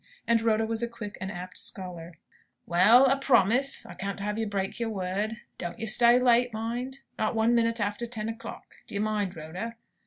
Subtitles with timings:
[0.25, 2.15] And Rhoda was a quick and apt scholar.
[2.65, 5.37] "Well a promise I can't have you break your word.
[5.59, 7.01] Don't you stay late, mind.
[7.19, 9.75] Not one minute after ten o'clock; do you mind, Rhoda?"